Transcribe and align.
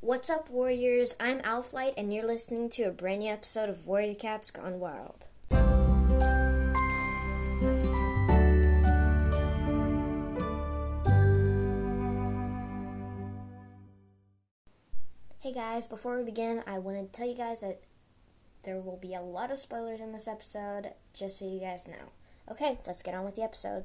What's 0.00 0.30
up, 0.30 0.48
Warriors? 0.48 1.16
I'm 1.18 1.40
Alflight, 1.40 1.94
and 1.96 2.14
you're 2.14 2.24
listening 2.24 2.68
to 2.70 2.84
a 2.84 2.92
brand 2.92 3.18
new 3.18 3.32
episode 3.32 3.68
of 3.68 3.88
Warrior 3.88 4.14
Cats 4.14 4.52
Gone 4.52 4.78
Wild. 4.78 5.26
Hey 15.40 15.52
guys, 15.52 15.88
before 15.88 16.18
we 16.18 16.24
begin, 16.24 16.62
I 16.64 16.78
want 16.78 17.12
to 17.12 17.18
tell 17.18 17.26
you 17.26 17.34
guys 17.34 17.62
that 17.62 17.80
there 18.62 18.80
will 18.80 18.98
be 18.98 19.14
a 19.14 19.20
lot 19.20 19.50
of 19.50 19.58
spoilers 19.58 19.98
in 19.98 20.12
this 20.12 20.28
episode, 20.28 20.92
just 21.12 21.40
so 21.40 21.44
you 21.44 21.58
guys 21.58 21.88
know. 21.88 22.12
Okay, 22.48 22.78
let's 22.86 23.02
get 23.02 23.14
on 23.14 23.24
with 23.24 23.34
the 23.34 23.42
episode. 23.42 23.84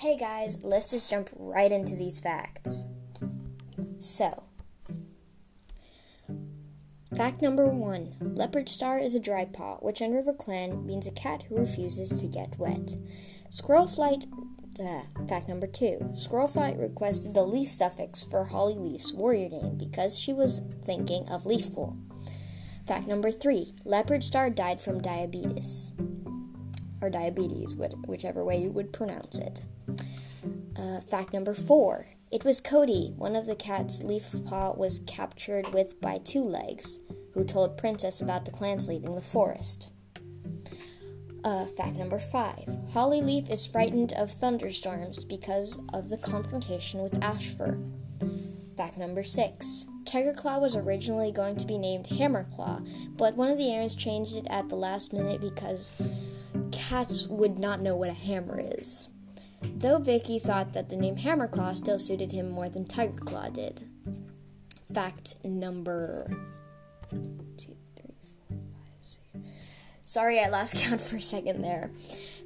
Hey 0.00 0.16
guys, 0.16 0.64
let's 0.64 0.90
just 0.90 1.10
jump 1.10 1.28
right 1.36 1.70
into 1.70 1.94
these 1.94 2.20
facts. 2.20 2.86
So, 3.98 4.44
fact 7.14 7.42
number 7.42 7.68
one 7.68 8.16
Leopard 8.18 8.70
Star 8.70 8.98
is 8.98 9.14
a 9.14 9.20
dry 9.20 9.44
paw, 9.44 9.76
which 9.80 10.00
in 10.00 10.14
River 10.14 10.32
Clan 10.32 10.86
means 10.86 11.06
a 11.06 11.10
cat 11.10 11.42
who 11.42 11.56
refuses 11.56 12.18
to 12.18 12.28
get 12.28 12.58
wet. 12.58 12.96
Squirrel 13.50 13.86
Flight 13.86 14.24
uh, 14.82 15.02
fact 15.28 15.50
number 15.50 15.66
two 15.66 16.14
Squirrel 16.16 16.48
Flight 16.48 16.78
requested 16.78 17.34
the 17.34 17.44
leaf 17.44 17.68
suffix 17.68 18.24
for 18.24 18.44
Holly 18.44 18.76
Leaf's 18.76 19.12
warrior 19.12 19.50
name 19.50 19.76
because 19.76 20.18
she 20.18 20.32
was 20.32 20.62
thinking 20.82 21.28
of 21.28 21.44
Leafpool. 21.44 21.98
Fact 22.86 23.06
number 23.06 23.30
three 23.30 23.74
Leopard 23.84 24.24
Star 24.24 24.48
died 24.48 24.80
from 24.80 25.02
diabetes. 25.02 25.92
Or 27.02 27.10
diabetes, 27.10 27.74
whichever 27.76 28.44
way 28.44 28.60
you 28.60 28.70
would 28.70 28.92
pronounce 28.92 29.38
it. 29.38 29.64
Uh, 30.76 31.00
fact 31.00 31.32
number 31.32 31.54
four 31.54 32.06
It 32.30 32.44
was 32.44 32.60
Cody, 32.60 33.12
one 33.16 33.36
of 33.36 33.46
the 33.46 33.56
cat's 33.56 34.02
leaf 34.02 34.34
paw 34.44 34.72
was 34.72 35.00
captured 35.06 35.72
with 35.72 36.00
by 36.00 36.18
two 36.18 36.44
legs, 36.44 37.00
who 37.34 37.44
told 37.44 37.78
Princess 37.78 38.20
about 38.20 38.44
the 38.44 38.50
clans 38.50 38.88
leaving 38.88 39.14
the 39.14 39.20
forest. 39.20 39.92
Uh, 41.42 41.64
fact 41.64 41.96
number 41.96 42.18
five 42.18 42.68
Holly 42.92 43.22
Leaf 43.22 43.48
is 43.48 43.66
frightened 43.66 44.12
of 44.12 44.30
thunderstorms 44.30 45.24
because 45.24 45.80
of 45.92 46.08
the 46.08 46.18
confrontation 46.18 47.00
with 47.00 47.22
Ashfur. 47.22 47.78
Fact 48.76 48.98
number 48.98 49.24
six 49.24 49.86
Tiger 50.04 50.32
Claw 50.32 50.58
was 50.58 50.76
originally 50.76 51.32
going 51.32 51.56
to 51.56 51.66
be 51.66 51.78
named 51.78 52.08
Hammerclaw, 52.08 52.86
but 53.16 53.36
one 53.36 53.50
of 53.50 53.58
the 53.58 53.64
Erins 53.64 53.96
changed 53.96 54.34
it 54.34 54.46
at 54.50 54.68
the 54.68 54.76
last 54.76 55.12
minute 55.12 55.40
because 55.40 55.92
cats 56.72 57.26
would 57.26 57.58
not 57.58 57.80
know 57.80 57.96
what 57.96 58.10
a 58.10 58.14
hammer 58.14 58.60
is. 58.60 59.08
Though 59.62 59.98
Vicky 59.98 60.38
thought 60.38 60.72
that 60.72 60.88
the 60.88 60.96
name 60.96 61.16
Hammerclaw 61.16 61.76
still 61.76 61.98
suited 61.98 62.32
him 62.32 62.50
more 62.50 62.68
than 62.68 62.86
Tiger 62.86 63.18
Claw 63.18 63.48
did. 63.48 63.88
Fact 64.92 65.34
number 65.44 66.26
two, 67.10 67.76
three, 67.96 68.14
four, 68.48 68.58
five, 68.72 68.94
six. 69.00 69.20
Sorry, 70.02 70.40
I 70.40 70.48
lost 70.48 70.76
count 70.82 71.00
for 71.00 71.16
a 71.16 71.20
second 71.20 71.62
there. 71.62 71.90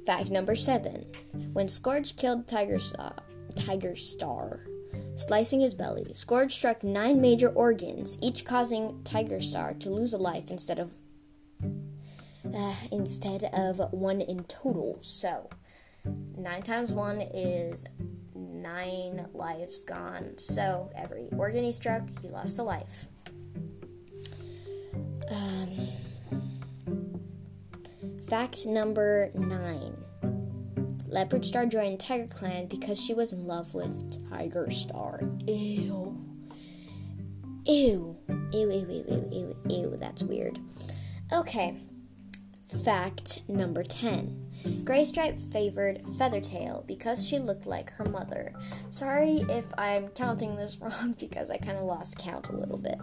Fact 0.05 0.29
number 0.29 0.55
seven: 0.55 1.05
When 1.53 1.69
Scourge 1.69 2.17
killed 2.17 2.47
Tiger 2.47 2.79
Star, 2.79 3.15
Tiger 3.55 3.95
Star, 3.95 4.67
slicing 5.15 5.61
his 5.61 5.73
belly, 5.73 6.13
Scourge 6.13 6.53
struck 6.53 6.83
nine 6.83 7.21
major 7.21 7.49
organs, 7.49 8.17
each 8.21 8.45
causing 8.45 9.01
Tiger 9.03 9.41
Star 9.41 9.73
to 9.75 9.89
lose 9.89 10.13
a 10.13 10.17
life 10.17 10.51
instead 10.51 10.79
of 10.79 10.91
uh, 12.55 12.75
instead 12.91 13.43
of 13.53 13.79
one 13.91 14.21
in 14.21 14.43
total. 14.45 14.97
So, 15.01 15.49
nine 16.37 16.61
times 16.61 16.91
one 16.91 17.21
is 17.21 17.85
nine 18.33 19.27
lives 19.33 19.83
gone. 19.83 20.37
So, 20.37 20.91
every 20.95 21.27
organ 21.35 21.63
he 21.63 21.73
struck, 21.73 22.03
he 22.21 22.29
lost 22.29 22.59
a 22.59 22.63
life. 22.63 23.07
Um, 25.29 25.69
fact 28.27 28.65
number 28.65 29.31
nine 29.33 30.05
Leopard 31.15 31.45
Star 31.45 31.65
joined 31.65 31.99
Tiger 31.99 32.27
Clan 32.27 32.65
because 32.67 33.01
she 33.01 33.13
was 33.13 33.31
in 33.31 33.47
love 33.47 33.73
with 33.73 34.29
Tiger 34.29 34.69
Star. 34.69 35.21
Ew. 35.47 36.21
Ew. 37.65 38.17
Ew, 38.27 38.71
ew, 38.71 38.71
ew, 38.71 39.05
ew, 39.07 39.27
ew, 39.31 39.57
ew. 39.69 39.97
That's 39.97 40.23
weird. 40.23 40.59
Okay. 41.31 41.77
Fact 42.65 43.47
number 43.47 43.83
10. 43.83 44.83
Graystripe 44.83 45.39
favored 45.39 46.01
Feathertail 46.03 46.85
because 46.87 47.27
she 47.27 47.37
looked 47.37 47.67
like 47.67 47.91
her 47.91 48.05
mother. 48.05 48.53
Sorry 48.89 49.45
if 49.49 49.65
I'm 49.77 50.07
counting 50.09 50.55
this 50.55 50.79
wrong 50.81 51.15
because 51.19 51.51
I 51.51 51.57
kind 51.57 51.77
of 51.77 51.83
lost 51.83 52.17
count 52.17 52.49
a 52.49 52.57
little 52.57 52.79
bit. 52.79 52.99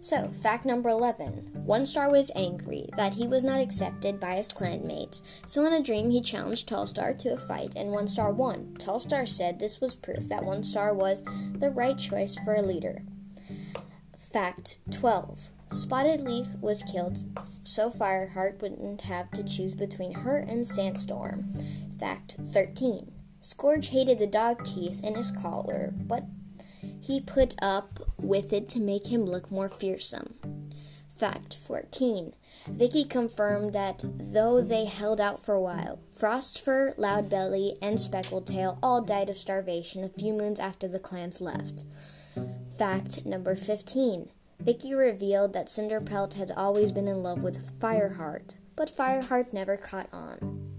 So, 0.00 0.28
fact 0.28 0.66
number 0.66 0.90
11. 0.90 1.62
One 1.64 1.86
Star 1.86 2.10
was 2.10 2.30
angry 2.36 2.90
that 2.94 3.14
he 3.14 3.26
was 3.26 3.42
not 3.42 3.58
accepted 3.58 4.20
by 4.20 4.34
his 4.34 4.52
clanmates, 4.52 5.22
so 5.46 5.64
in 5.64 5.72
a 5.72 5.82
dream 5.82 6.10
he 6.10 6.20
challenged 6.20 6.68
Tall 6.68 6.86
Star 6.86 7.14
to 7.14 7.32
a 7.32 7.38
fight 7.38 7.74
and 7.74 7.90
One 7.90 8.06
Star 8.06 8.30
won. 8.30 8.74
Tall 8.78 9.00
Star 9.00 9.24
said 9.24 9.58
this 9.58 9.80
was 9.80 9.96
proof 9.96 10.28
that 10.28 10.44
One 10.44 10.62
Star 10.62 10.92
was 10.92 11.24
the 11.54 11.70
right 11.70 11.96
choice 11.96 12.36
for 12.44 12.54
a 12.54 12.60
leader. 12.60 13.02
Fact 14.14 14.78
12. 14.90 15.50
Spotted 15.74 16.20
Leaf 16.20 16.54
was 16.60 16.84
killed 16.84 17.24
so 17.64 17.90
Fireheart 17.90 18.62
wouldn't 18.62 19.00
have 19.02 19.30
to 19.32 19.42
choose 19.42 19.74
between 19.74 20.12
her 20.12 20.36
and 20.36 20.64
Sandstorm. 20.64 21.52
Fact 21.98 22.36
13. 22.38 23.10
Scourge 23.40 23.88
hated 23.88 24.20
the 24.20 24.26
dog 24.26 24.64
teeth 24.64 25.02
in 25.02 25.16
his 25.16 25.32
collar, 25.32 25.92
but 25.96 26.24
he 27.02 27.20
put 27.20 27.56
up 27.60 27.98
with 28.18 28.52
it 28.52 28.68
to 28.70 28.80
make 28.80 29.08
him 29.08 29.24
look 29.24 29.50
more 29.50 29.68
fearsome. 29.68 30.34
Fact 31.08 31.56
14. 31.56 32.34
Vicky 32.66 33.04
confirmed 33.04 33.72
that 33.72 34.04
though 34.04 34.60
they 34.60 34.84
held 34.84 35.20
out 35.20 35.44
for 35.44 35.54
a 35.54 35.60
while, 35.60 35.98
Frostfur, 36.16 36.96
Loudbelly, 36.96 37.76
and 37.82 38.00
Speckled 38.00 38.46
Tail 38.46 38.78
all 38.82 39.02
died 39.02 39.28
of 39.28 39.36
starvation 39.36 40.04
a 40.04 40.08
few 40.08 40.32
moons 40.32 40.60
after 40.60 40.86
the 40.86 41.00
clans 41.00 41.40
left. 41.40 41.84
Fact 42.76 43.26
number 43.26 43.56
15. 43.56 44.30
Vicky 44.60 44.94
revealed 44.94 45.52
that 45.52 45.66
Cinderpelt 45.66 46.34
had 46.34 46.50
always 46.50 46.92
been 46.92 47.08
in 47.08 47.22
love 47.22 47.42
with 47.42 47.78
Fireheart, 47.78 48.54
but 48.76 48.94
Fireheart 48.94 49.52
never 49.52 49.76
caught 49.76 50.08
on. 50.12 50.70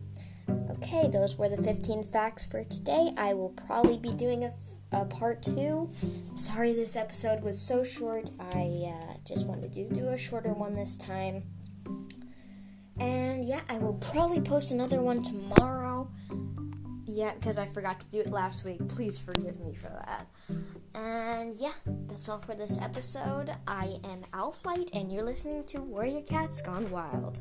Okay, 0.72 1.08
those 1.08 1.38
were 1.38 1.50
the 1.50 1.62
15 1.62 2.04
facts 2.04 2.46
for 2.46 2.64
today. 2.64 3.14
I 3.18 3.34
will 3.34 3.50
probably 3.50 3.98
be 3.98 4.12
doing 4.12 4.44
a, 4.44 4.54
a 4.92 5.06
part 5.06 5.42
two. 5.42 5.92
Sorry 6.36 6.74
this 6.74 6.96
episode 6.96 7.42
was 7.42 7.60
so 7.60 7.84
short. 7.84 8.32
I 8.40 8.94
uh, 8.94 9.14
just 9.26 9.48
wanted 9.48 9.74
to 9.74 9.90
do 9.90 10.08
a 10.10 10.18
shorter 10.18 10.54
one 10.54 10.76
this 10.76 10.96
time. 10.96 11.44
And 13.00 13.46
yeah, 13.46 13.62
I 13.70 13.78
will 13.78 13.96
probably 13.96 14.42
post 14.42 14.72
another 14.72 15.02
one 15.02 15.22
tomorrow. 15.22 16.10
Yeah, 17.06 17.34
because 17.34 17.58
I 17.58 17.66
forgot 17.66 18.00
to 18.02 18.10
do 18.10 18.20
it 18.20 18.30
last 18.30 18.66
week. 18.66 18.88
Please 18.88 19.20
forgive 19.20 19.60
me 19.60 19.74
for 19.74 19.90
that. 19.90 20.28
And 20.96 21.56
yeah, 21.56 21.74
that's 22.08 22.30
all 22.30 22.38
for 22.38 22.56
this 22.56 22.82
episode. 22.82 23.52
I 23.68 23.98
am 24.06 24.24
Alflight, 24.34 24.96
and 24.96 25.12
you're 25.12 25.24
listening 25.24 25.66
to 25.66 25.82
Warrior 25.82 26.22
Cats 26.22 26.62
Gone 26.62 26.90
Wild. 26.90 27.40